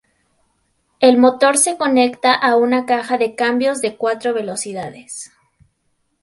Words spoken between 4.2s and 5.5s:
velocidades.